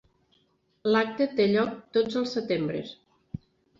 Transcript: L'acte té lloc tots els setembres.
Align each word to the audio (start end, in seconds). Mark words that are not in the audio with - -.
L'acte 0.95 1.27
té 1.41 1.47
lloc 1.51 1.75
tots 1.99 2.19
els 2.23 2.35
setembres. 2.39 2.95